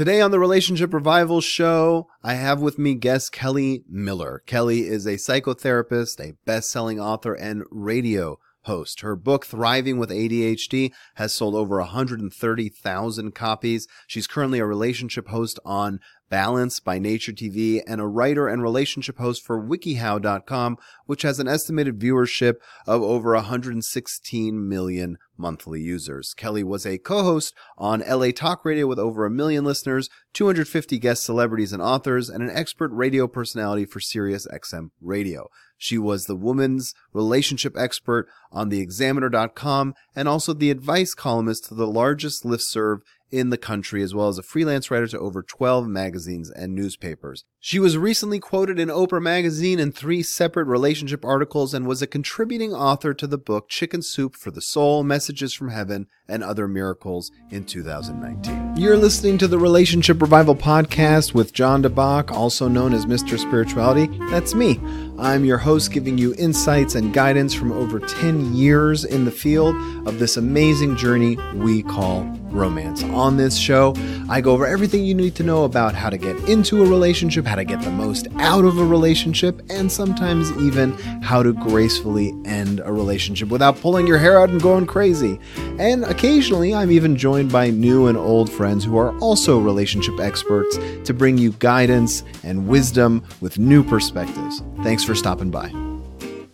[0.00, 4.42] Today on the Relationship Revival Show, I have with me guest Kelli Miller.
[4.46, 9.02] Kelli is a psychotherapist, a best selling author, and radio host.
[9.02, 13.88] Her book, Thriving with ADHD, has sold over 130,000 copies.
[14.06, 16.00] She's currently a relationship host on
[16.30, 21.48] Balance by Nature TV and a writer and relationship host for WikiHow.com, which has an
[21.48, 22.54] estimated viewership
[22.86, 26.34] of over 116 million monthly users.
[26.38, 31.24] Kelli was a co-host on LA Talk Radio with over a million listeners, 250 guest
[31.24, 35.50] celebrities and authors, and an expert radio personality for Sirius XM Radio.
[35.76, 41.86] She was the woman's relationship expert on theexaminer.com and also the advice columnist to the
[41.86, 42.98] largest listserv
[43.30, 47.44] in the country, as well as a freelance writer to over 12 magazines and newspapers.
[47.58, 52.06] She was recently quoted in Oprah Magazine in three separate relationship articles and was a
[52.06, 56.66] contributing author to the book Chicken Soup for the Soul Messages from Heaven and Other
[56.66, 58.76] Miracles in 2019.
[58.76, 63.38] You're listening to the Relationship Revival Podcast with John DeBach, also known as Mr.
[63.38, 64.06] Spirituality.
[64.30, 64.80] That's me.
[65.18, 69.76] I'm your host, giving you insights and guidance from over 10 years in the field
[70.06, 73.02] of this amazing journey we call romance.
[73.04, 73.94] On this show,
[74.28, 77.46] I go over everything you need to know about how to get into a relationship,
[77.46, 80.92] how to get the most out of a relationship, and sometimes even
[81.22, 85.38] how to gracefully end a relationship without pulling your hair out and going crazy.
[85.78, 90.78] And occasionally, I'm even joined by new and old friends who are also relationship experts
[91.04, 94.62] to bring you guidance and wisdom with new perspectives.
[94.82, 95.89] Thanks for stopping by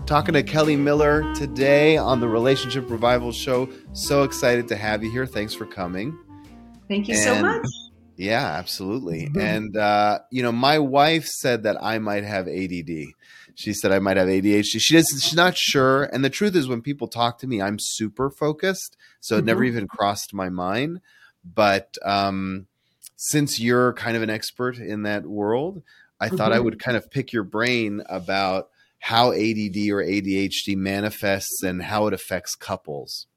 [0.06, 3.68] talking to Kelli Miller today on the Relationship Revival Show.
[3.92, 5.26] So excited to have you here.
[5.26, 6.16] Thanks for coming.
[6.86, 7.66] Thank you and, so much.
[8.16, 9.26] Yeah, absolutely.
[9.26, 9.40] Mm-hmm.
[9.40, 13.08] And, uh, you know, my wife said that I might have ADD.
[13.56, 14.80] She said I might have ADHD.
[14.80, 16.04] She does, she's not sure.
[16.04, 18.96] And the truth is, when people talk to me, I'm super focused.
[19.18, 19.40] So mm-hmm.
[19.40, 19.76] it never mm-hmm.
[19.76, 21.00] even crossed my mind.
[21.44, 22.68] But um,
[23.16, 25.82] since you're kind of an expert in that world,
[26.20, 26.36] I mm-hmm.
[26.36, 26.64] thought I mm-hmm.
[26.66, 28.68] would kind of pick your brain about
[29.06, 33.28] how ADD or ADHD manifests and how it affects couples?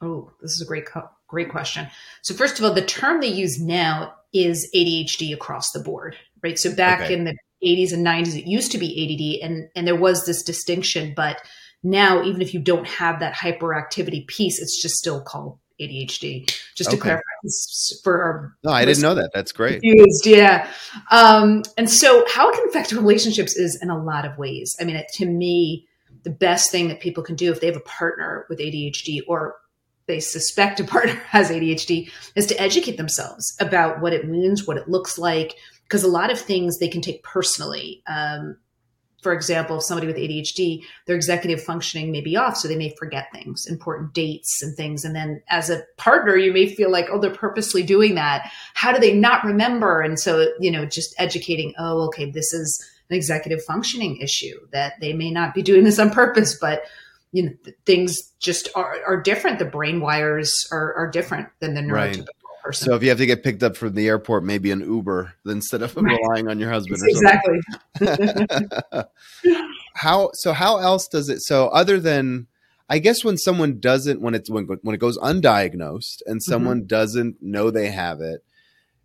[0.00, 0.84] Oh, this is a great
[1.26, 1.88] great question.
[2.22, 6.56] So first of all, the term they use now is ADHD across the board, right?
[6.56, 7.14] So back okay.
[7.14, 10.44] in the 80s and 90s, it used to be ADD, and and there was this
[10.44, 11.42] distinction, but
[11.82, 16.46] now even if you don't have that hyperactivity piece, it's just still called ADHD.
[16.74, 16.96] Just okay.
[16.96, 17.22] to clarify
[18.02, 19.30] for our no, I didn't know that.
[19.34, 19.82] That's great.
[19.82, 20.70] Confused, yeah.
[21.10, 24.74] Um, and so, how it can affect relationships is in a lot of ways.
[24.80, 25.86] I mean, to me,
[26.22, 29.56] the best thing that people can do if they have a partner with ADHD or
[30.06, 34.76] they suspect a partner has ADHD is to educate themselves about what it means, what
[34.76, 38.02] it looks like, because a lot of things they can take personally.
[38.06, 38.56] Um,
[39.24, 42.94] for example, if somebody with ADHD, their executive functioning may be off, so they may
[42.98, 45.02] forget things, important dates and things.
[45.02, 48.52] And then as a partner, you may feel like, oh, they're purposely doing that.
[48.74, 50.02] How do they not remember?
[50.02, 55.00] And so, you know, just educating, oh, okay, this is an executive functioning issue that
[55.00, 56.82] they may not be doing this on purpose, but
[57.32, 59.58] you know, things just are, are different.
[59.58, 62.18] The brain wires are, are different than the neurotypical.
[62.18, 62.28] Right
[62.64, 62.86] person.
[62.86, 65.82] So if you have to get picked up from the airport, maybe an Uber instead
[65.82, 66.18] of right.
[66.20, 67.00] relying on your husband.
[67.04, 67.60] exactly.
[69.94, 70.52] how so?
[70.52, 71.42] How else does it?
[71.42, 72.46] So other than,
[72.88, 76.50] I guess when someone doesn't, when it's when when it goes undiagnosed and mm-hmm.
[76.50, 76.86] someone mm-hmm.
[76.86, 78.44] doesn't know they have it,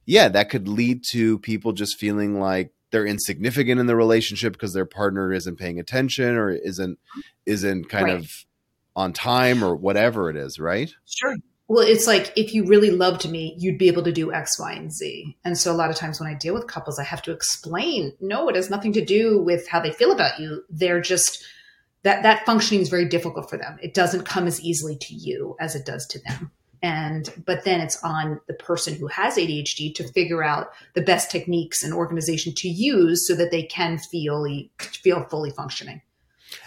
[0.05, 4.73] yeah, that could lead to people just feeling like they're insignificant in the relationship because
[4.73, 6.97] their partner isn't paying attention or isn't
[7.45, 8.17] isn't kind right.
[8.17, 8.31] of
[8.95, 10.91] on time or whatever it is, right?
[11.05, 11.35] Sure.
[11.69, 14.73] Well, it's like if you really loved me, you'd be able to do X, Y,
[14.73, 15.37] and Z.
[15.45, 18.11] And so a lot of times when I deal with couples, I have to explain,
[18.19, 20.63] no, it has nothing to do with how they feel about you.
[20.67, 21.43] They're just
[22.01, 23.77] that that functioning is very difficult for them.
[23.83, 26.51] It doesn't come as easily to you as it does to them.
[26.81, 31.29] And but then it's on the person who has ADHD to figure out the best
[31.29, 34.43] techniques and organization to use so that they can feel
[34.79, 36.01] feel fully functioning.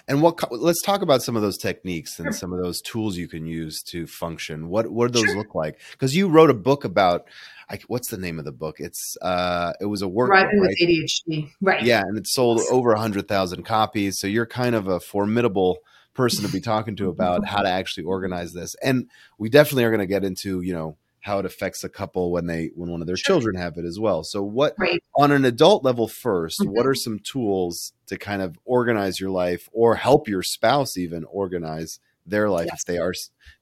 [0.09, 0.39] And what?
[0.53, 3.83] Let's talk about some of those techniques and some of those tools you can use
[3.85, 4.69] to function.
[4.69, 5.37] What What do those sure.
[5.37, 5.81] look like?
[5.93, 7.27] Because you wrote a book about.
[7.71, 8.77] I, what's the name of the book?
[8.81, 10.29] It's uh, it was a work.
[10.29, 10.69] Thriving right?
[10.69, 11.83] with ADHD, right?
[11.83, 14.19] Yeah, and it sold over a hundred thousand copies.
[14.19, 15.79] So you're kind of a formidable
[16.15, 18.75] person to be talking to about how to actually organize this.
[18.83, 19.09] And
[19.39, 22.47] we definitely are going to get into you know how it affects a couple when
[22.47, 23.35] they when one of their sure.
[23.35, 24.23] children have it as well.
[24.25, 25.03] So what right.
[25.17, 26.71] on an adult level 1st mm-hmm.
[26.71, 31.25] what are some tools to kind of organize your life or help your spouse even
[31.25, 32.81] organize their life yes.
[32.81, 33.15] if they are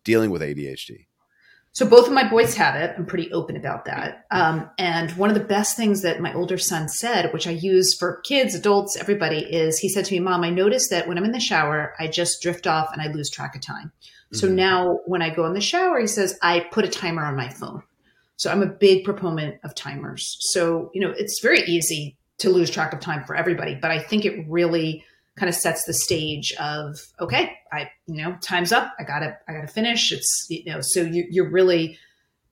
[0.04, 1.06] dealing with ADHD?
[1.72, 2.94] So both of my boys have it.
[2.96, 4.24] I'm pretty open about that.
[4.32, 7.94] Um, and one of the best things that my older son said, which I use
[7.94, 11.24] for kids, adults, everybody, is he said to me, "Mom, I notice that when I'm
[11.24, 13.92] in the shower, I just drift off and I lose track of time."
[14.32, 14.56] So mm-hmm.
[14.56, 17.48] now when I go in the shower, he says, I put a timer on my
[17.48, 17.82] phone.
[18.36, 20.36] So I'm a big proponent of timers.
[20.52, 23.98] So, you know, it's very easy to lose track of time for everybody, but I
[23.98, 25.04] think it really
[25.36, 29.52] kind of sets the stage of okay i you know time's up i gotta i
[29.54, 31.98] gotta finish it's you know so you, you're really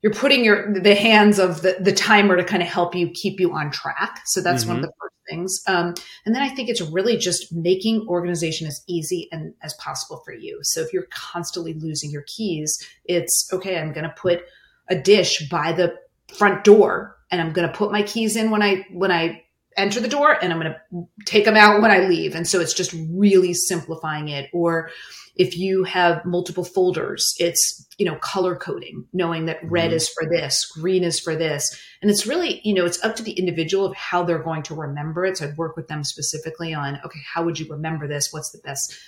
[0.00, 3.40] you're putting your the hands of the, the timer to kind of help you keep
[3.40, 4.74] you on track so that's mm-hmm.
[4.74, 4.90] one of mm-hmm.
[4.90, 5.62] the first things.
[5.66, 5.94] Um,
[6.24, 10.32] and then i think it's really just making organization as easy and as possible for
[10.32, 10.60] you.
[10.62, 14.42] So if you're constantly losing your keys it's okay i'm going to put
[14.88, 15.94] a dish by the
[16.34, 19.42] front door and i'm going to put my keys in when i when i
[19.78, 22.34] enter the door and I'm going to take them out when I leave.
[22.34, 24.50] And so it's just really simplifying it.
[24.52, 24.90] Or
[25.36, 29.96] if you have multiple folders, it's, you know, color coding, knowing that red mm-hmm.
[29.96, 31.80] is for this, green is for this.
[32.02, 34.74] And it's really, you know, it's up to the individual of how they're going to
[34.74, 35.38] remember it.
[35.38, 38.32] So I'd work with them specifically on, okay, how would you remember this?
[38.32, 38.98] What's the best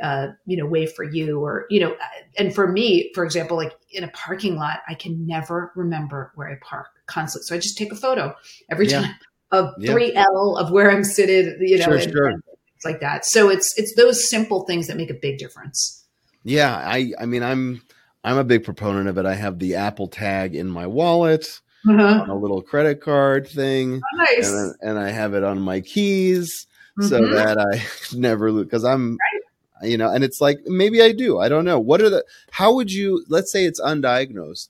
[0.00, 1.96] uh, you know, way for you or, you know,
[2.38, 6.48] and for me, for example, like in a parking lot, I can never remember where
[6.48, 7.46] I park constantly.
[7.46, 8.36] So I just take a photo
[8.70, 9.00] every yeah.
[9.00, 9.14] time
[9.50, 12.32] of three L of where I'm seated, you know, sure, and, sure.
[12.76, 13.24] It's like that.
[13.24, 16.04] So it's it's those simple things that make a big difference.
[16.44, 17.82] Yeah, I I mean I'm
[18.24, 19.26] I'm a big proponent of it.
[19.26, 22.22] I have the Apple tag in my wallet, uh-huh.
[22.22, 24.50] on a little credit card thing, oh, nice.
[24.50, 26.66] and, and I have it on my keys
[26.98, 27.08] mm-hmm.
[27.08, 27.84] so that I
[28.16, 29.12] never lose because I'm.
[29.12, 29.42] Right.
[29.80, 31.38] You know, and it's like maybe I do.
[31.38, 31.78] I don't know.
[31.78, 32.24] What are the?
[32.50, 33.24] How would you?
[33.28, 34.68] Let's say it's undiagnosed.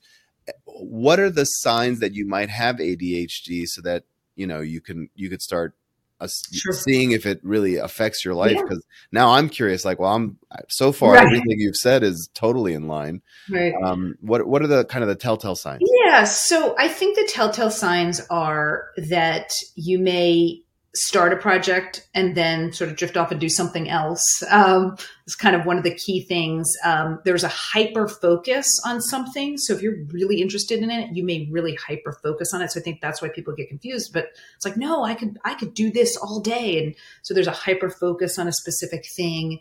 [0.65, 4.03] What are the signs that you might have ADHD so that
[4.39, 5.75] you know you can you could start
[6.21, 6.73] uh, sure.
[6.73, 9.19] seeing if it really affects your life because yeah.
[9.19, 10.37] now i'm curious like well i'm
[10.67, 11.25] so far right.
[11.25, 15.07] everything you've said is totally in line right um, what what are the kind of
[15.07, 20.61] the telltale signs yeah so i think the telltale signs are that you may
[20.95, 24.23] start a project and then sort of drift off and do something else.
[24.49, 24.95] Um,
[25.25, 26.67] it's kind of one of the key things.
[26.83, 29.57] Um, there's a hyper focus on something.
[29.57, 32.71] So if you're really interested in it, you may really hyper focus on it.
[32.71, 34.11] So I think that's why people get confused.
[34.13, 36.83] But it's like, no, I could I could do this all day.
[36.83, 39.59] And so there's a hyper focus on a specific thing.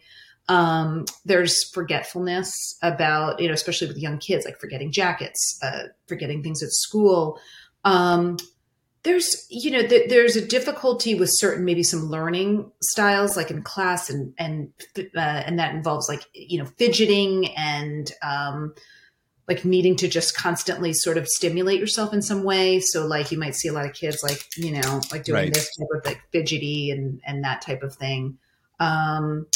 [0.49, 6.43] Um, there's forgetfulness about, you know, especially with young kids, like forgetting jackets, uh, forgetting
[6.43, 7.39] things at school.
[7.85, 8.39] Um,
[9.05, 13.63] there's you know th- there's a difficulty with certain maybe some learning styles like in
[13.63, 18.75] class and and uh, and that involves like you know fidgeting and um,
[19.47, 23.39] like needing to just constantly sort of stimulate yourself in some way so like you
[23.39, 25.55] might see a lot of kids like you know like doing right.
[25.55, 28.37] this type of like fidgety and and that type of thing
[28.81, 29.47] um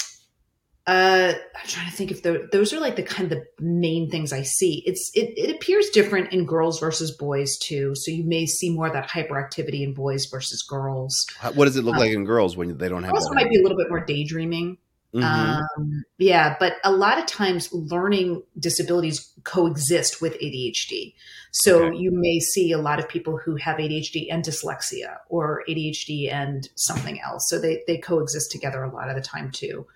[0.87, 4.11] uh i'm trying to think if the, those are like the kind of the main
[4.11, 4.83] things i see.
[4.87, 7.95] It's it, it appears different in girls versus boys too.
[7.95, 11.27] So you may see more of that hyperactivity in boys versus girls.
[11.55, 13.59] What does it look um, like in girls when they don't have also might be
[13.59, 14.79] a little bit more daydreaming.
[15.15, 15.83] Mm-hmm.
[15.83, 21.13] um, yeah but a lot of times learning disabilities coexist with adhd
[21.51, 21.99] so okay.
[21.99, 26.71] you may see a lot of people who have adhd and dyslexia or adhd and
[26.77, 27.47] something else.
[27.51, 29.87] So they, they coexist together a lot of the time too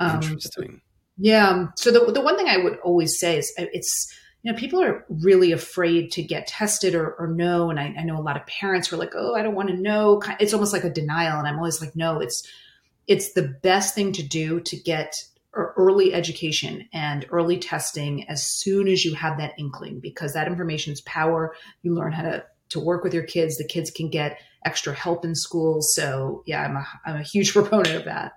[0.00, 0.80] um, Interesting.
[1.18, 1.66] Yeah.
[1.76, 4.12] So the the one thing I would always say is uh, it's
[4.42, 8.02] you know people are really afraid to get tested or, or know, and I, I
[8.04, 10.22] know a lot of parents were like, oh, I don't want to know.
[10.40, 12.42] It's almost like a denial, and I'm always like, no, it's
[13.06, 15.12] it's the best thing to do to get
[15.52, 20.92] early education and early testing as soon as you have that inkling because that information
[20.92, 24.38] is power you learn how to to work with your kids the kids can get
[24.64, 28.34] extra help in school so yeah i'm a, I'm a huge proponent of that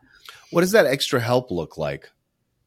[0.53, 2.09] what does that extra help look like?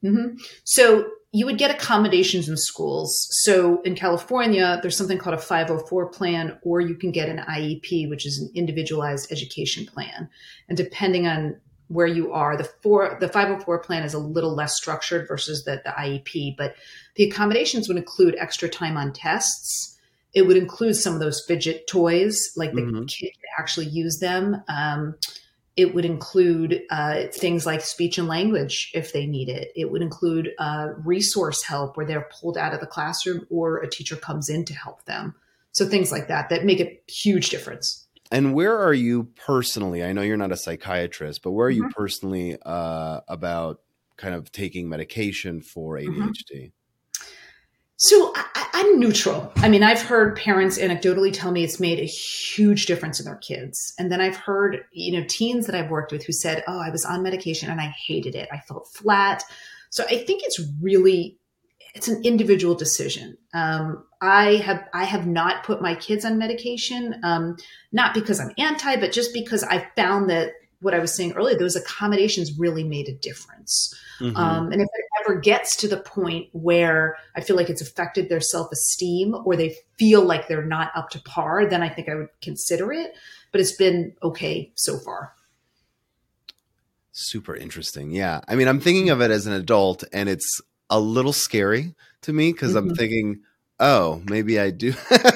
[0.05, 0.37] Mm-hmm.
[0.64, 3.28] So you would get accommodations in schools.
[3.43, 8.09] So in California, there's something called a 504 plan, or you can get an IEP,
[8.09, 10.31] which is an individualized education plan.
[10.69, 14.76] And depending on where you are, the four the 504 plan is a little less
[14.76, 16.75] structured versus the, the IEP, but
[17.16, 19.99] the accommodations would include extra time on tests.
[20.33, 23.05] It would include some of those fidget toys, like the mm-hmm.
[23.05, 24.62] kid actually use them.
[24.69, 25.16] Um,
[25.76, 29.73] it would include uh, things like speech and language if they need it.
[29.76, 33.88] It would include uh, resource help where they're pulled out of the classroom or a
[33.88, 35.35] teacher comes in to help them.
[35.73, 38.06] So things like that that make a huge difference.
[38.33, 40.02] And where are you personally?
[40.02, 41.85] I know you're not a psychiatrist, but where are mm-hmm.
[41.85, 43.80] you personally uh, about
[44.16, 46.09] kind of taking medication for ADHD?
[46.09, 46.66] Mm-hmm.
[47.98, 49.50] So I, am neutral.
[49.56, 53.36] I mean, I've heard parents anecdotally tell me it's made a huge difference in their
[53.36, 53.94] kids.
[53.98, 56.90] And then I've heard, you know, teens that I've worked with who said, Oh, I
[56.90, 58.48] was on medication and I hated it.
[58.52, 59.42] I felt flat.
[59.88, 61.38] So I think it's really,
[61.94, 63.38] it's an individual decision.
[63.54, 67.56] Um, I have, I have not put my kids on medication, um,
[67.92, 71.56] not because I'm anti, but just because I found that what I was saying earlier,
[71.56, 73.94] those accommodations really made a difference.
[74.20, 74.36] Mm-hmm.
[74.36, 74.88] Um, and if
[75.26, 79.56] ever gets to the point where I feel like it's affected their self esteem or
[79.56, 83.14] they feel like they're not up to par, then I think I would consider it.
[83.52, 85.33] But it's been okay so far.
[87.12, 88.11] Super interesting.
[88.11, 88.40] Yeah.
[88.47, 92.33] I mean, I'm thinking of it as an adult and it's a little scary to
[92.33, 92.90] me because mm-hmm.
[92.90, 93.42] I'm thinking,
[93.80, 94.95] oh, maybe I do.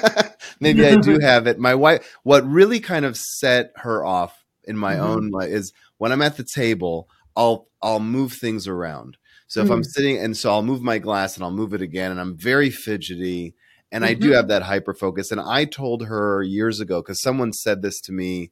[0.59, 1.57] maybe I do have it.
[1.57, 5.03] My wife, what really kind of set her off in my mm-hmm.
[5.03, 9.17] own life is when I'm at the table, I'll I'll move things around.
[9.51, 9.73] So if mm-hmm.
[9.73, 12.37] I'm sitting and so I'll move my glass and I'll move it again and I'm
[12.37, 13.53] very fidgety
[13.91, 14.35] and I do mm-hmm.
[14.35, 15.29] have that hyper focus.
[15.29, 18.51] And I told her years ago because someone said this to me,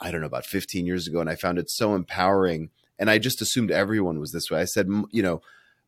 [0.00, 2.70] I don't know about 15 years ago, and I found it so empowering.
[2.98, 4.58] And I just assumed everyone was this way.
[4.58, 5.42] I said, you know,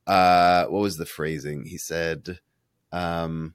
[0.06, 1.64] uh, what was the phrasing?
[1.64, 2.38] He said,
[2.92, 3.54] um,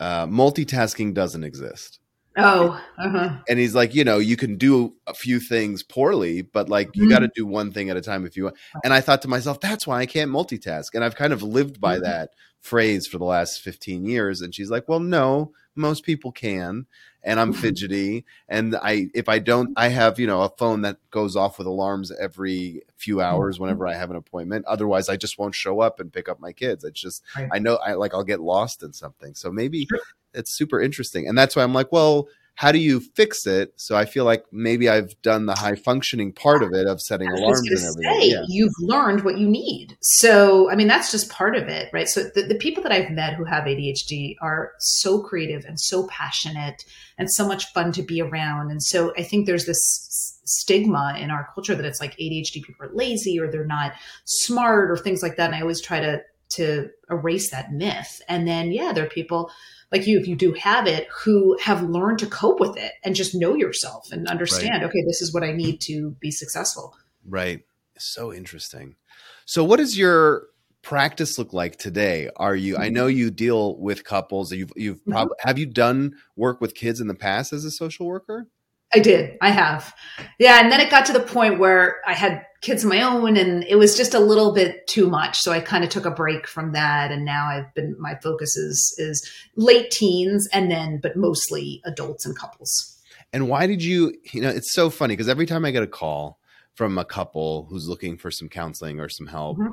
[0.00, 2.00] uh, multitasking doesn't exist.
[2.38, 3.38] Oh, uh-huh.
[3.48, 7.02] and he's like, you know, you can do a few things poorly, but like you
[7.02, 7.10] mm-hmm.
[7.10, 8.56] got to do one thing at a time if you want.
[8.84, 10.94] And I thought to myself, that's why I can't multitask.
[10.94, 12.04] And I've kind of lived by mm-hmm.
[12.04, 12.30] that
[12.60, 14.40] phrase for the last 15 years.
[14.40, 16.86] And she's like, well, no, most people can
[17.24, 17.60] and I'm mm-hmm.
[17.60, 18.24] fidgety.
[18.48, 21.66] And I, if I don't, I have, you know, a phone that goes off with
[21.66, 23.64] alarms every few hours mm-hmm.
[23.64, 24.64] whenever I have an appointment.
[24.66, 26.84] Otherwise, I just won't show up and pick up my kids.
[26.84, 27.48] It's just, right.
[27.52, 29.34] I know I like, I'll get lost in something.
[29.34, 29.88] So maybe
[30.34, 31.28] it's super interesting.
[31.28, 33.72] And that's why I'm like, well, how do you fix it?
[33.76, 37.28] So I feel like maybe I've done the high functioning part of it of setting
[37.28, 38.20] alarms and everything.
[38.20, 38.42] Say, yeah.
[38.48, 39.96] You've learned what you need.
[40.02, 42.08] So, I mean, that's just part of it, right?
[42.08, 46.08] So the, the people that I've met who have ADHD are so creative and so
[46.08, 46.82] passionate
[47.16, 48.72] and so much fun to be around.
[48.72, 52.86] And so I think there's this stigma in our culture that it's like ADHD people
[52.86, 53.92] are lazy or they're not
[54.24, 55.46] smart or things like that.
[55.46, 58.22] And I always try to, to erase that myth.
[58.28, 59.50] And then, yeah, there are people
[59.92, 63.14] like you, if you do have it, who have learned to cope with it and
[63.14, 64.84] just know yourself and understand, right.
[64.84, 66.94] okay, this is what I need to be successful.
[67.26, 67.64] Right.
[67.98, 68.96] So interesting.
[69.44, 70.48] So, what does your
[70.82, 72.30] practice look like today?
[72.36, 72.76] Are you?
[72.76, 74.52] I know you deal with couples.
[74.52, 75.12] You've you've mm-hmm.
[75.12, 78.46] probably have you done work with kids in the past as a social worker?
[78.92, 79.36] I did.
[79.42, 79.94] I have.
[80.38, 80.60] Yeah.
[80.62, 83.64] And then it got to the point where I had kids of my own and
[83.64, 85.38] it was just a little bit too much.
[85.38, 87.12] So I kind of took a break from that.
[87.12, 92.26] And now I've been, my focus is, is late teens and then, but mostly adults
[92.26, 93.00] and couples.
[93.32, 95.88] And why did you, you know, it's so funny because every time I get a
[95.88, 96.38] call
[96.74, 99.72] from a couple who's looking for some counseling or some help, mm-hmm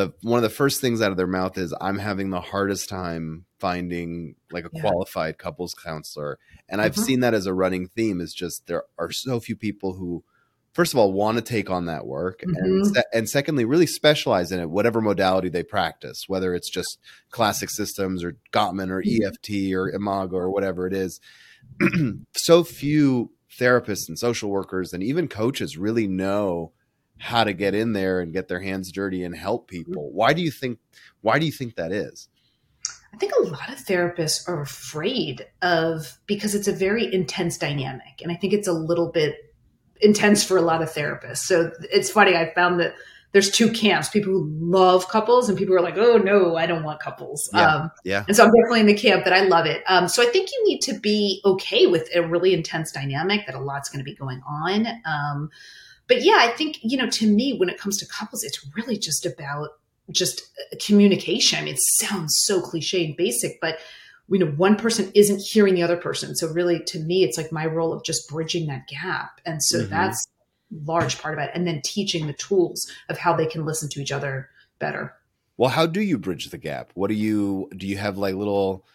[0.00, 2.88] the one of the first things out of their mouth is i'm having the hardest
[2.88, 4.80] time finding like a yeah.
[4.80, 7.02] qualified couples counselor and i've mm-hmm.
[7.02, 10.24] seen that as a running theme is just there are so few people who
[10.72, 12.56] first of all want to take on that work mm-hmm.
[12.56, 16.98] and, and secondly really specialize in it whatever modality they practice whether it's just
[17.30, 19.26] classic systems or gottman or mm-hmm.
[19.26, 21.20] eft or imago or whatever it is
[22.36, 26.72] so few therapists and social workers and even coaches really know
[27.18, 29.84] how to get in there and get their hands dirty and help mm-hmm.
[29.84, 30.10] people.
[30.12, 30.78] Why do you think
[31.20, 32.28] why do you think that is?
[33.12, 38.22] I think a lot of therapists are afraid of because it's a very intense dynamic
[38.22, 39.49] and I think it's a little bit
[40.02, 41.38] intense for a lot of therapists.
[41.38, 42.94] So it's funny I found that
[43.32, 46.66] there's two camps people who love couples and people who are like oh no i
[46.66, 48.24] don't want couples yeah, um, yeah.
[48.26, 50.50] and so i'm definitely in the camp that i love it um, so i think
[50.50, 54.04] you need to be okay with a really intense dynamic that a lot's going to
[54.04, 55.48] be going on um,
[56.10, 58.98] but yeah, I think, you know, to me, when it comes to couples, it's really
[58.98, 59.68] just about
[60.10, 61.68] just uh, communication.
[61.68, 63.78] It sounds so cliche and basic, but
[64.30, 66.36] you know, one person isn't hearing the other person.
[66.36, 69.40] So really to me, it's like my role of just bridging that gap.
[69.44, 69.90] And so mm-hmm.
[69.90, 70.26] that's
[70.84, 71.50] large part of it.
[71.52, 75.14] And then teaching the tools of how they can listen to each other better.
[75.56, 76.92] Well, how do you bridge the gap?
[76.94, 78.86] What do you do you have like little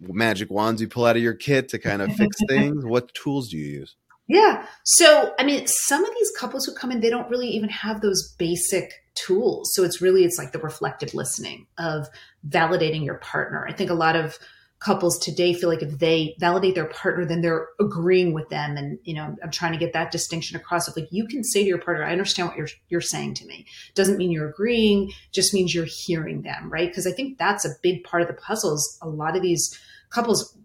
[0.00, 2.84] magic wands you pull out of your kit to kind of fix things?
[2.84, 3.96] what tools do you use?
[4.26, 4.66] Yeah.
[4.84, 8.00] So, I mean, some of these couples who come in, they don't really even have
[8.00, 9.74] those basic tools.
[9.74, 12.08] So it's really, it's like the reflective listening of
[12.48, 13.66] validating your partner.
[13.68, 14.38] I think a lot of
[14.84, 18.76] couples today feel like if they validate their partner, then they're agreeing with them.
[18.76, 21.62] And, you know, I'm trying to get that distinction across of like, you can say
[21.62, 23.66] to your partner, I understand what you're, you're saying to me.
[23.94, 26.70] Doesn't mean you're agreeing, just means you're hearing them.
[26.70, 26.94] Right.
[26.94, 28.98] Cause I think that's a big part of the puzzles.
[29.00, 29.78] A lot of these
[30.10, 30.56] couples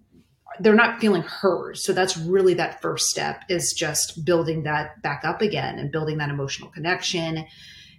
[0.60, 1.78] they're not feeling heard.
[1.78, 6.18] So that's really that first step is just building that back up again and building
[6.18, 7.46] that emotional connection.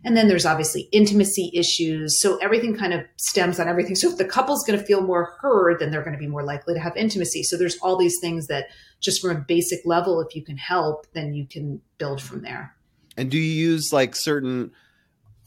[0.05, 2.21] And then there's obviously intimacy issues.
[2.21, 3.95] So everything kind of stems on everything.
[3.95, 6.43] So if the couple's going to feel more heard, then they're going to be more
[6.43, 7.43] likely to have intimacy.
[7.43, 8.69] So there's all these things that
[9.01, 12.75] just from a basic level, if you can help, then you can build from there.
[13.17, 14.73] And do you use like certain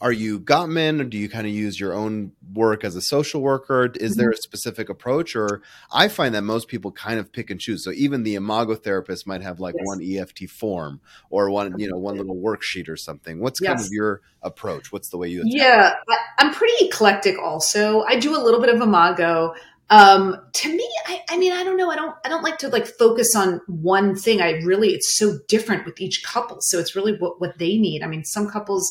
[0.00, 3.40] are you Gottman or do you kind of use your own work as a social
[3.40, 3.90] worker?
[3.94, 7.60] Is there a specific approach or I find that most people kind of pick and
[7.60, 7.84] choose.
[7.84, 9.86] So even the imago therapist might have like yes.
[9.86, 13.40] one EFT form or one, you know, one little worksheet or something.
[13.40, 13.68] What's yes.
[13.70, 14.92] kind of your approach?
[14.92, 15.94] What's the way you Yeah,
[16.38, 18.02] I'm pretty eclectic also.
[18.02, 19.54] I do a little bit of imago.
[19.90, 21.90] Um, to me, I, I mean, I don't know.
[21.90, 24.40] I don't, I don't like to like focus on one thing.
[24.40, 26.58] I really, it's so different with each couple.
[26.60, 28.02] So it's really what, what they need.
[28.02, 28.90] I mean, some couples,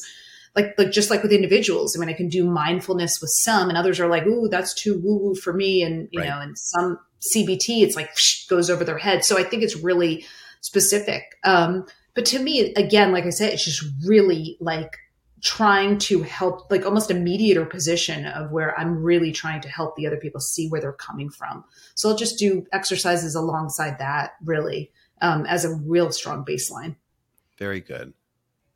[0.55, 1.95] like like just like with individuals.
[1.95, 4.99] I mean, I can do mindfulness with some, and others are like, "Ooh, that's too
[5.03, 6.29] woo woo for me," and you right.
[6.29, 6.99] know, and some
[7.33, 8.09] CBT, it's like
[8.49, 9.23] goes over their head.
[9.23, 10.25] So I think it's really
[10.61, 11.23] specific.
[11.43, 14.97] Um, but to me, again, like I said, it's just really like
[15.41, 19.95] trying to help, like almost a mediator position of where I'm really trying to help
[19.95, 21.65] the other people see where they're coming from.
[21.95, 24.91] So I'll just do exercises alongside that, really,
[25.21, 26.95] um, as a real strong baseline.
[27.57, 28.13] Very good.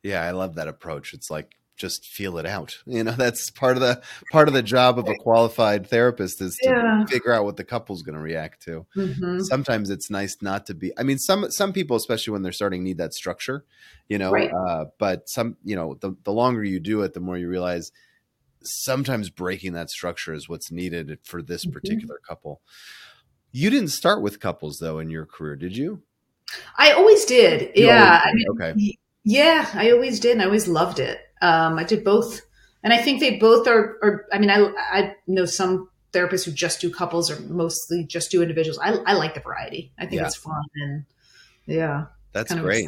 [0.04, 1.14] Yeah, I love that approach.
[1.14, 2.78] It's like just feel it out.
[2.88, 6.58] You know, that's part of the part of the job of a qualified therapist is
[6.64, 7.06] to yeah.
[7.06, 8.88] figure out what the couple's going to react to.
[8.96, 9.42] Mm-hmm.
[9.42, 10.92] Sometimes it's nice not to be.
[10.98, 13.66] I mean, some some people, especially when they're starting, need that structure.
[14.08, 14.52] You know, right.
[14.52, 17.92] uh, but some, you know, the the longer you do it, the more you realize
[18.64, 21.74] sometimes breaking that structure is what's needed for this mm-hmm.
[21.74, 22.62] particular couple.
[23.52, 26.02] You didn't start with couples though in your career, did you?
[26.78, 27.76] I always did.
[27.76, 28.22] You yeah.
[28.24, 28.30] Always did.
[28.30, 28.98] I mean, okay.
[29.24, 30.32] Yeah, I always did.
[30.34, 31.20] And I always loved it.
[31.42, 32.42] Um, I did both,
[32.84, 33.98] and I think they both are.
[34.02, 38.32] are I mean, I I know some therapists who just do couples or mostly just
[38.32, 38.80] do individuals.
[38.82, 39.92] I I like the variety.
[39.98, 40.28] I think yeah.
[40.28, 41.06] it's fun and
[41.66, 42.88] yeah, that's great.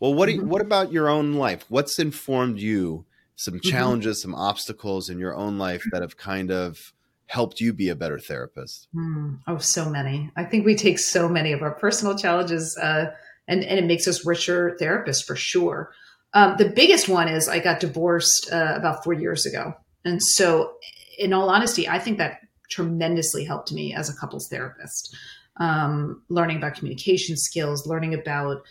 [0.00, 0.40] Well, what mm-hmm.
[0.40, 1.64] you, what about your own life?
[1.68, 3.06] What's informed you?
[3.36, 3.70] Some mm-hmm.
[3.70, 4.32] challenges, mm-hmm.
[4.32, 6.92] some obstacles in your own life that have kind of
[7.26, 8.88] helped you be a better therapist?
[8.94, 9.38] Mm.
[9.46, 10.30] Oh, so many.
[10.36, 13.06] I think we take so many of our personal challenges, uh,
[13.48, 15.92] and and it makes us richer therapists for sure.
[16.34, 19.74] Um, the biggest one is I got divorced uh, about four years ago.
[20.04, 20.74] And so,
[21.18, 25.14] in all honesty, I think that tremendously helped me as a couples therapist.
[25.58, 28.62] Um, learning about communication skills, learning about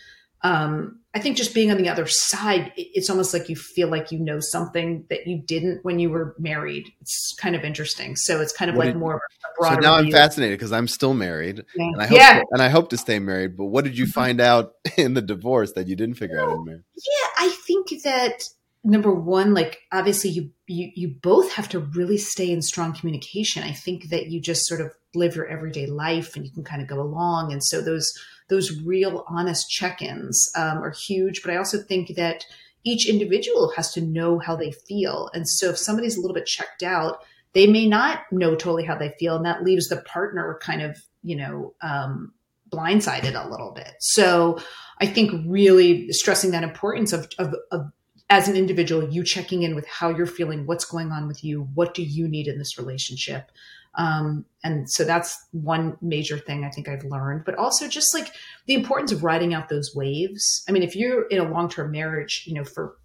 [0.42, 4.10] um, I think just being on the other side, it's almost like you feel like
[4.10, 6.90] you know something that you didn't when you were married.
[7.00, 8.16] It's kind of interesting.
[8.16, 9.20] So it's kind of what like did, more
[9.60, 11.84] So now I'm fascinated because I'm still married, yeah.
[11.84, 12.38] and I hope yeah.
[12.38, 13.58] to, and I hope to stay married.
[13.58, 14.12] But what did you mm-hmm.
[14.12, 16.84] find out in the divorce that you didn't figure out in marriage?
[16.96, 18.44] Yeah, I think that
[18.82, 23.62] number one, like obviously you you you both have to really stay in strong communication.
[23.62, 26.80] I think that you just sort of live your everyday life and you can kind
[26.80, 28.10] of go along, and so those
[28.52, 31.42] those real honest check-ins um, are huge.
[31.42, 32.44] But I also think that
[32.84, 36.46] each individual has to know how they feel, and so if somebody's a little bit
[36.46, 40.58] checked out, they may not know totally how they feel, and that leaves the partner
[40.62, 42.32] kind of you know um,
[42.72, 43.94] blindsided a little bit.
[44.00, 44.58] So
[45.00, 47.90] I think really stressing that importance of, of, of
[48.30, 51.68] as an individual, you checking in with how you're feeling, what's going on with you,
[51.74, 53.50] what do you need in this relationship?
[53.94, 58.32] Um, and so that's one major thing I think I've learned, but also just like
[58.66, 60.64] the importance of riding out those waves.
[60.68, 62.96] I mean, if you're in a long term marriage, you know, for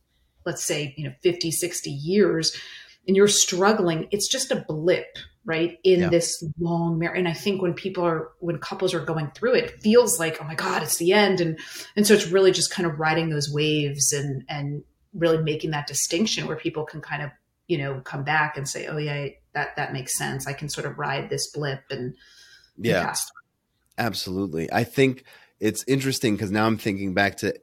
[0.45, 2.55] let's say, you know, 50, 60 years,
[3.05, 6.09] and you're struggling, it's just a blip, right, in yeah.
[6.09, 7.19] this long marriage.
[7.19, 10.37] And I think when people are, when couples are going through it, it feels like,
[10.41, 11.41] oh my God, it's the end.
[11.41, 11.59] And,
[11.95, 15.87] and so it's really just kind of riding those waves and, and, really making that
[15.87, 17.31] distinction where people can kind of
[17.67, 20.47] you know come back and say oh yeah that that makes sense.
[20.47, 22.15] I can sort of ride this blip and
[22.77, 23.13] yeah.
[23.97, 24.71] absolutely.
[24.71, 25.23] I think
[25.59, 27.53] it's interesting because now i'm thinking back to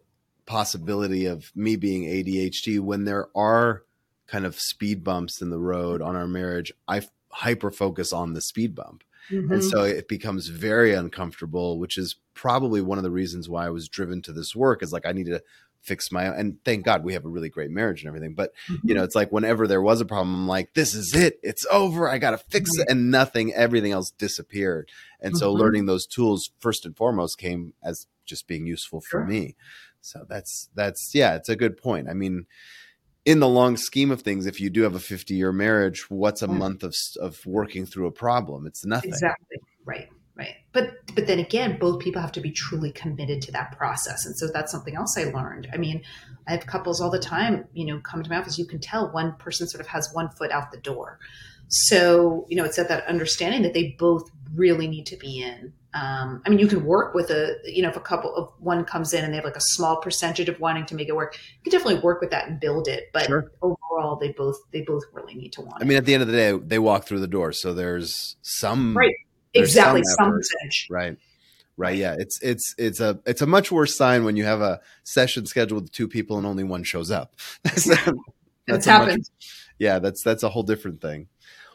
[0.47, 3.83] possibility of me being adhd when there are
[4.27, 8.41] kind of speed bumps in the road on our marriage i hyper focus on the
[8.41, 9.03] speed bump.
[9.31, 9.53] Mm-hmm.
[9.55, 13.71] and so it becomes very uncomfortable which is probably one of the reasons why i
[13.71, 15.43] was driven to this work is like i need to
[15.85, 16.35] fix my own.
[16.35, 18.35] And thank God we have a really great marriage and everything.
[18.35, 18.89] But mm-hmm.
[18.89, 21.39] you know, it's like whenever there was a problem, I'm like, this is it.
[21.43, 22.09] It's over.
[22.09, 22.89] I got to fix it.
[22.89, 24.91] And nothing, everything else disappeared.
[25.21, 25.39] And mm-hmm.
[25.39, 29.27] so learning those tools first and foremost came as just being useful for sure.
[29.27, 29.57] me.
[30.01, 32.09] So that's, that's, yeah, it's a good point.
[32.09, 32.47] I mean,
[33.25, 36.43] in the long scheme of things, if you do have a 50 year marriage, what's
[36.43, 38.67] a month of, of working through a problem?
[38.67, 39.11] It's nothing.
[39.11, 39.59] Exactly.
[39.85, 40.57] Right right.
[40.73, 44.27] But but then again both people have to be truly committed to that process.
[44.27, 45.69] And so that's something else i learned.
[45.73, 46.03] I mean
[46.47, 49.11] i have couples all the time you know come to my office you can tell
[49.13, 51.19] one person sort of has one foot out the door.
[51.69, 55.73] So you know it's at that understanding that they both really need to be in.
[55.95, 58.85] Um, i mean you can work with a you know if a couple of one
[58.85, 61.37] comes in and they have like a small percentage of wanting to make it work
[61.37, 63.11] you can definitely work with that and build it.
[63.13, 63.53] But sure.
[63.63, 66.27] overall they both they both really need to want i mean at the end of
[66.27, 67.53] the day they walk through the door.
[67.53, 69.15] So there's some right
[69.55, 70.87] exactly some, percentage.
[70.91, 71.17] Right.
[71.77, 71.97] Right.
[71.97, 72.15] Yeah.
[72.19, 75.85] It's it's it's a it's a much worse sign when you have a session scheduled
[75.85, 77.35] with two people and only one shows up.
[78.67, 79.19] That's happened.
[79.19, 81.29] Much, yeah, that's that's a whole different thing.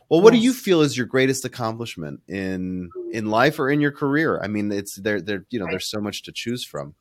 [0.09, 0.41] Well, what yes.
[0.41, 4.39] do you feel is your greatest accomplishment in in life or in your career?
[4.41, 5.71] I mean, it's there there you know, right.
[5.71, 6.95] there's so much to choose from.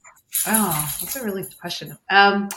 [0.46, 1.96] Oh, that's a really good question.
[2.10, 2.48] Um,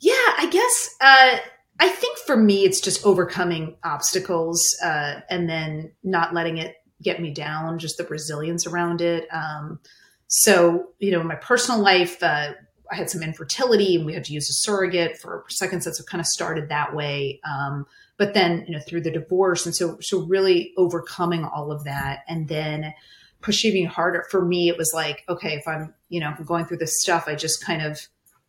[0.00, 1.38] yeah, I guess uh,
[1.78, 7.20] I think for me, it's just overcoming obstacles uh, and then not letting it get
[7.20, 7.78] me down.
[7.78, 9.28] Just the resilience around it.
[9.32, 9.80] Um,
[10.28, 12.52] so, you know, in my personal life, uh,
[12.90, 15.84] I had some infertility and we had to use a surrogate for seconds.
[15.84, 17.40] So kind of started that way.
[17.48, 19.66] Um, but then, you know, through the divorce.
[19.66, 22.92] And so, so really overcoming all of that and then
[23.40, 26.78] pushing harder for me, it was like, okay, if I'm, you know, I'm going through
[26.78, 28.00] this stuff, I just kind of,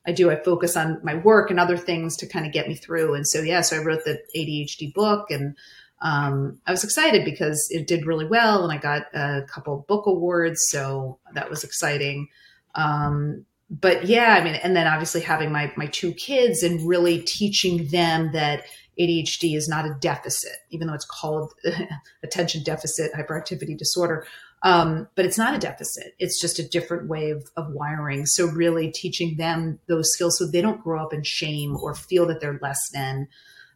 [0.08, 2.76] I do, I focus on my work and other things to kind of get me
[2.76, 3.14] through.
[3.14, 5.56] And so, yeah, so I wrote the ADHD book and,
[6.02, 10.06] um, I was excited because it did really well and I got a couple book
[10.06, 10.60] awards.
[10.70, 12.30] So that was exciting.
[12.76, 17.20] Um, but yeah, I mean, and then obviously having my, my two kids and really
[17.20, 18.64] teaching them that
[19.00, 21.54] ADHD is not a deficit, even though it's called
[22.24, 24.26] attention deficit hyperactivity disorder.
[24.64, 26.16] Um, but it's not a deficit.
[26.20, 28.26] It's just a different way of, of wiring.
[28.26, 32.26] So really teaching them those skills so they don't grow up in shame or feel
[32.28, 33.28] that they're less than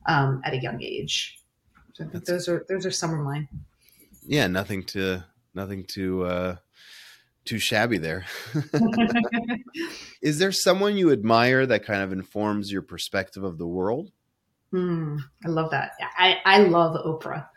[0.08, 1.38] um, at a young age.
[2.00, 3.48] I think those are those are some of mine.
[4.26, 6.56] Yeah, nothing to nothing to uh,
[7.46, 8.26] too shabby there.
[10.22, 14.12] Is there someone you admire that kind of informs your perspective of the world?
[14.74, 15.92] Mm, I love that.
[16.18, 17.48] I, I love Oprah.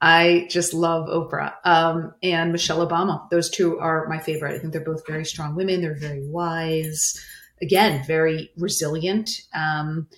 [0.00, 3.28] I just love Oprah um, and Michelle Obama.
[3.30, 4.54] Those two are my favorite.
[4.54, 5.80] I think they're both very strong women.
[5.80, 7.14] They're very wise.
[7.60, 9.30] Again, very resilient.
[9.54, 10.08] Um,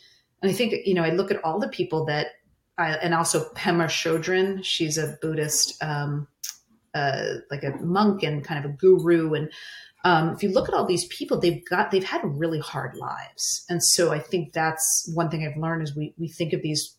[0.40, 2.28] and I think you know I look at all the people that,
[2.78, 4.64] I, and also Pema Chodron.
[4.64, 6.26] She's a Buddhist, um,
[6.94, 9.34] uh, like a monk and kind of a guru.
[9.34, 9.50] And
[10.04, 13.64] um, if you look at all these people, they've got they've had really hard lives.
[13.68, 16.96] And so I think that's one thing I've learned is we we think of these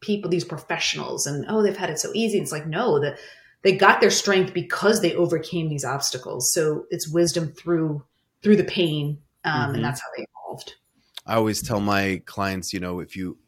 [0.00, 2.38] people, these professionals, and oh, they've had it so easy.
[2.38, 3.18] It's like, no, that
[3.62, 6.52] they got their strength because they overcame these obstacles.
[6.52, 8.04] So it's wisdom through
[8.42, 9.74] through the pain, um, mm-hmm.
[9.76, 10.74] and that's how they evolved.
[11.26, 13.38] I always tell my clients, you know, if you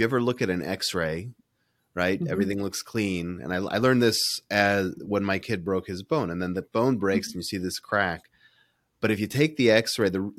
[0.00, 1.30] you ever look at an X-ray,
[1.94, 2.32] right, mm-hmm.
[2.32, 3.40] everything looks clean.
[3.40, 6.62] And I, I learned this as when my kid broke his bone, and then the
[6.62, 7.38] bone breaks, mm-hmm.
[7.38, 8.24] and you see this crack.
[9.00, 10.32] But if you take the X-ray, the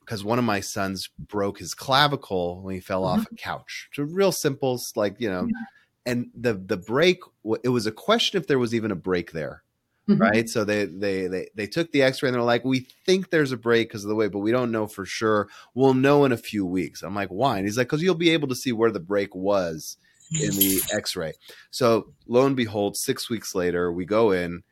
[0.00, 3.20] because one of my sons broke his clavicle when he fell mm-hmm.
[3.20, 3.88] off a couch.
[3.94, 6.12] So real simple, like you know, yeah.
[6.12, 7.20] and the the break.
[7.62, 9.62] It was a question if there was even a break there,
[10.08, 10.20] mm-hmm.
[10.20, 10.48] right?
[10.48, 13.56] So they they they they took the X-ray and they're like, we think there's a
[13.56, 15.48] break because of the way, but we don't know for sure.
[15.74, 17.02] We'll know in a few weeks.
[17.02, 17.58] I'm like, why?
[17.58, 19.96] And he's like, because you'll be able to see where the break was
[20.32, 21.34] in the X-ray.
[21.70, 24.62] So lo and behold, six weeks later, we go in.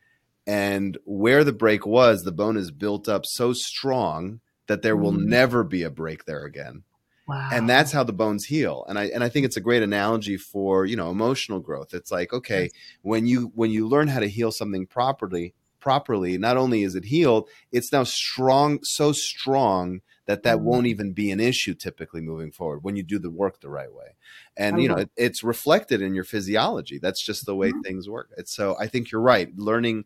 [0.45, 5.11] And where the break was, the bone is built up so strong that there will
[5.11, 5.25] mm.
[5.25, 6.83] never be a break there again.
[7.27, 7.49] Wow.
[7.51, 8.85] And that's how the bones heal.
[8.87, 11.93] And I and I think it's a great analogy for, you know, emotional growth.
[11.93, 12.69] It's like, okay,
[13.01, 17.03] when you when you learn how to heal something properly, properly, not only is it
[17.03, 20.89] healed, it's now strong so strong that that won't mm.
[20.89, 24.15] even be an issue typically moving forward when you do the work the right way
[24.55, 27.81] and you know it, it's reflected in your physiology that's just the way mm-hmm.
[27.81, 30.03] things work it's so i think you're right learning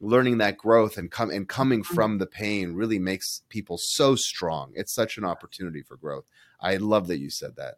[0.00, 1.94] learning that growth and come and coming mm-hmm.
[1.94, 4.72] from the pain really makes people so strong.
[4.74, 6.24] It's such an opportunity for growth.
[6.60, 7.76] I love that you said that.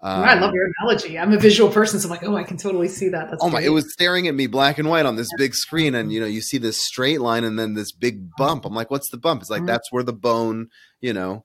[0.00, 1.18] Um, I love your analogy.
[1.18, 3.30] I'm a visual person, so I'm like, oh, I can totally see that.
[3.30, 3.62] That's oh my!
[3.62, 6.26] It was staring at me black and white on this big screen, and you know,
[6.26, 8.66] you see this straight line and then this big bump.
[8.66, 9.40] I'm like, what's the bump?
[9.40, 9.66] It's like mm-hmm.
[9.68, 10.68] that's where the bone,
[11.00, 11.44] you know,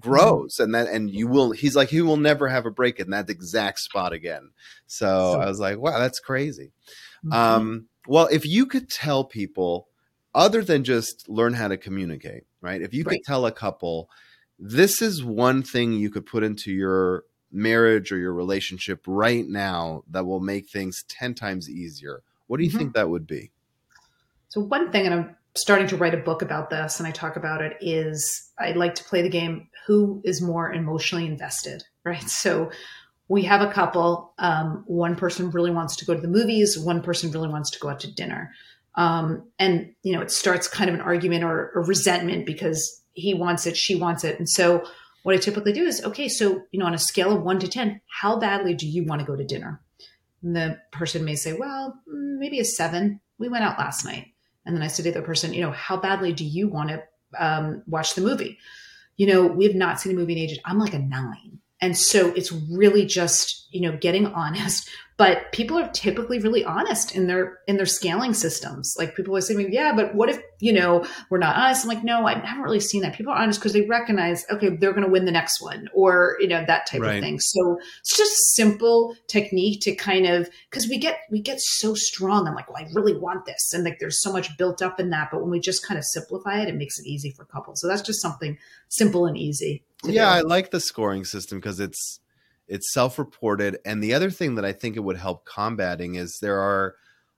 [0.00, 0.62] grows, mm-hmm.
[0.62, 1.50] and that and you will.
[1.50, 4.52] He's like, he will never have a break in that exact spot again.
[4.86, 6.72] So, so I was like, wow, that's crazy.
[7.22, 7.32] Mm-hmm.
[7.32, 9.88] Um, well, if you could tell people,
[10.34, 12.80] other than just learn how to communicate, right?
[12.80, 13.16] If you right.
[13.16, 14.08] could tell a couple,
[14.58, 20.04] this is one thing you could put into your marriage or your relationship right now
[20.10, 22.22] that will make things 10 times easier.
[22.46, 22.78] What do you mm-hmm.
[22.78, 23.50] think that would be?
[24.48, 27.36] So, one thing, and I'm starting to write a book about this, and I talk
[27.36, 32.22] about it, is I'd like to play the game who is more emotionally invested, right?
[32.28, 32.70] So,
[33.28, 34.32] we have a couple.
[34.38, 36.78] Um, one person really wants to go to the movies.
[36.78, 38.52] One person really wants to go out to dinner.
[38.94, 43.34] Um, and you know, it starts kind of an argument or, or resentment because he
[43.34, 44.38] wants it, she wants it.
[44.38, 44.84] And so,
[45.24, 47.68] what I typically do is, okay, so you know, on a scale of one to
[47.68, 49.80] ten, how badly do you want to go to dinner?
[50.42, 53.20] And the person may say, well, maybe a seven.
[53.38, 54.28] We went out last night.
[54.64, 56.90] And then I say to the other person, you know, how badly do you want
[56.90, 57.02] to
[57.38, 58.58] um, watch the movie?
[59.16, 60.58] You know, we have not seen a movie in ages.
[60.64, 61.57] I'm like a nine.
[61.80, 67.14] And so it's really just, you know, getting honest, but people are typically really honest
[67.14, 68.94] in their in their scaling systems.
[68.98, 71.84] Like people always say to me, yeah, but what if, you know, we're not honest?
[71.84, 73.14] I'm like, no, I haven't really seen that.
[73.14, 76.36] People are honest because they recognize, okay, they're going to win the next one or,
[76.40, 77.16] you know, that type right.
[77.16, 77.38] of thing.
[77.38, 82.48] So it's just simple technique to kind of, because we get, we get so strong.
[82.48, 83.72] I'm like, well, I really want this.
[83.72, 85.28] And like, there's so much built up in that.
[85.30, 87.80] But when we just kind of simplify it, it makes it easy for couples.
[87.80, 89.84] So that's just something simple and easy.
[90.04, 90.30] Yeah.
[90.30, 92.20] I like the scoring system because it's,
[92.68, 96.60] it's self-reported and the other thing that i think it would help combating is there
[96.60, 96.94] are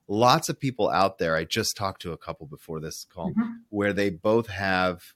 [0.09, 3.53] lots of people out there i just talked to a couple before this call mm-hmm.
[3.71, 5.15] where they both have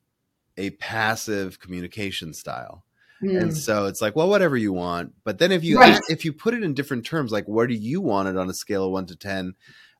[0.56, 2.84] a passive communication style
[3.22, 3.40] mm.
[3.40, 6.00] and so it's like well whatever you want but then if you right.
[6.08, 8.54] if you put it in different terms like where do you want it on a
[8.54, 9.54] scale of 1 to 10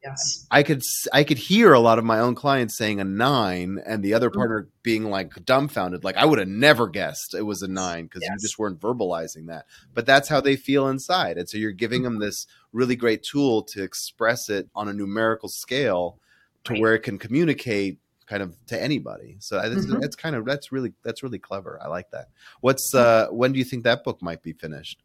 [0.05, 0.47] Yes.
[0.51, 4.03] I could I could hear a lot of my own clients saying a nine, and
[4.03, 4.35] the other mm.
[4.35, 8.23] partner being like dumbfounded, like I would have never guessed it was a nine because
[8.23, 8.31] yes.
[8.33, 9.65] you just weren't verbalizing that.
[9.95, 12.15] But that's how they feel inside, and so you're giving mm-hmm.
[12.15, 16.19] them this really great tool to express it on a numerical scale
[16.65, 16.83] to right.
[16.83, 19.37] where it can communicate kind of to anybody.
[19.41, 20.01] So that's, mm-hmm.
[20.01, 21.79] that's kind of that's really that's really clever.
[21.83, 22.29] I like that.
[22.61, 25.03] What's uh when do you think that book might be finished?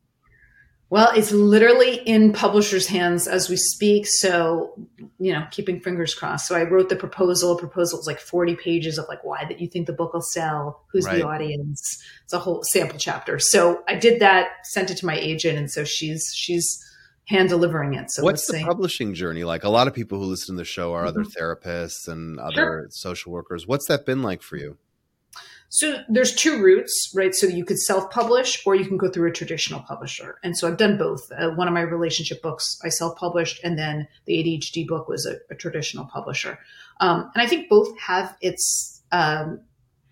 [0.92, 4.08] Well, it's literally in publishers' hands as we speak.
[4.08, 4.74] So,
[5.20, 6.48] you know, keeping fingers crossed.
[6.48, 7.56] So I wrote the proposal.
[7.58, 10.84] Proposal is like 40 pages of like why that you think the book will sell,
[10.92, 11.18] who's right.
[11.18, 12.04] the audience.
[12.24, 13.38] It's a whole sample chapter.
[13.38, 16.84] So I did that, sent it to my agent, and so she's she's
[17.28, 18.10] hand delivering it.
[18.10, 19.64] So what's the publishing journey like?
[19.64, 21.20] A lot of people who listen to the show are mm-hmm.
[21.20, 22.88] other therapists and other sure.
[22.90, 23.68] social workers.
[23.68, 24.78] What's that been like for you?
[25.72, 27.34] So there's two routes, right?
[27.34, 30.40] So you could self-publish or you can go through a traditional publisher.
[30.44, 31.32] And so I've done both.
[31.32, 35.38] Uh, one of my relationship books I self-published, and then the ADHD book was a,
[35.54, 36.58] a traditional publisher.
[37.00, 39.62] Um, and I think both have its um,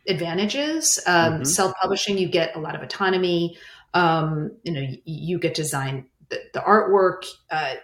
[0.08, 1.00] advantages.
[1.08, 1.44] Um, mm-hmm.
[1.44, 3.58] Self-publishing, you get a lot of autonomy.
[3.96, 7.26] Um, you know, you, you, get to design the, the artwork.
[7.50, 7.76] Uh,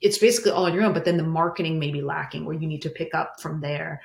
[0.00, 2.66] it's basically all on your own, but then the marketing may be lacking, where you
[2.66, 4.02] need to pick up from there.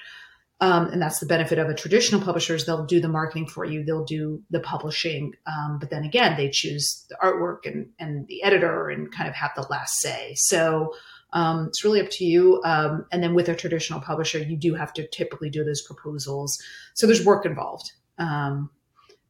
[0.62, 2.66] Um, and that's the benefit of a traditional publishers.
[2.66, 3.84] They'll do the marketing for you.
[3.84, 5.34] They'll do the publishing.
[5.48, 9.36] Um, but then again, they choose the artwork and, and the editor and kind of
[9.36, 10.34] have the last say.
[10.36, 10.94] So
[11.32, 12.62] um, it's really up to you.
[12.66, 16.58] Um, and then with a traditional publisher, you do have to typically do those proposals.
[16.94, 17.94] So there's work involved.
[18.18, 18.70] Um,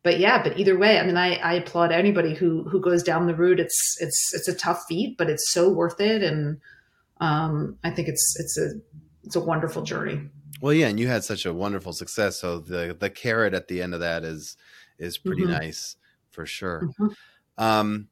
[0.01, 3.27] but yeah, but either way, I mean, I, I applaud anybody who who goes down
[3.27, 3.59] the route.
[3.59, 6.23] It's it's it's a tough feat, but it's so worth it.
[6.23, 6.61] And
[7.19, 8.71] um, I think it's it's a
[9.25, 10.21] it's a wonderful journey.
[10.61, 13.81] Well, yeah, and you had such a wonderful success, so the the carrot at the
[13.81, 14.57] end of that is
[14.97, 15.53] is pretty mm-hmm.
[15.53, 15.95] nice
[16.31, 16.89] for sure.
[16.99, 17.63] Mm-hmm.
[17.63, 18.07] Um,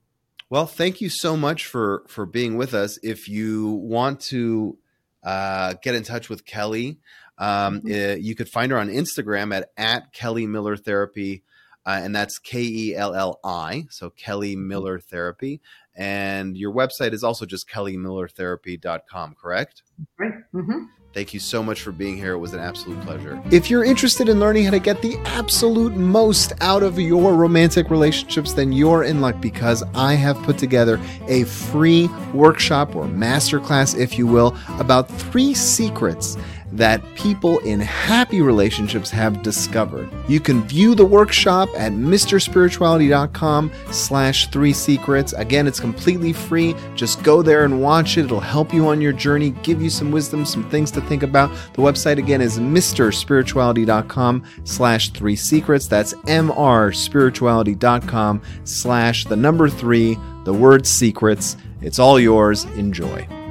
[0.49, 2.97] well, thank you so much for for being with us.
[3.03, 4.77] If you want to
[5.23, 6.97] uh, get in touch with Kelli,
[7.37, 8.11] um, mm-hmm.
[8.11, 11.43] uh, you could find her on Instagram at at Kelli Miller Therapy,
[11.85, 14.67] uh, and that's K E L L I, so Kelli mm-hmm.
[14.67, 15.61] Miller Therapy.
[15.97, 19.81] And your website is also just kellimillertherapy.com, correct?
[20.19, 20.33] Right.
[20.53, 20.83] Mm-hmm.
[21.13, 22.33] Thank you so much for being here.
[22.33, 23.41] It was an absolute pleasure.
[23.49, 27.89] If you're interested in learning how to get the absolute most out of your romantic
[27.89, 33.97] relationships, then you're in luck because I have put together a free workshop or masterclass,
[33.97, 36.37] if you will, about three secrets
[36.77, 40.09] that people in happy relationships have discovered.
[40.27, 45.33] You can view the workshop at mrspirituality.com slash three secrets.
[45.33, 46.75] Again, it's completely free.
[46.95, 48.25] Just go there and watch it.
[48.25, 51.49] It'll help you on your journey, give you some wisdom, some things to think about.
[51.73, 55.87] The website again is mrspirituality.com slash three secrets.
[55.87, 61.57] That's mrspirituality.com slash the number three, the word secrets.
[61.81, 62.65] It's all yours.
[62.75, 63.46] Enjoy.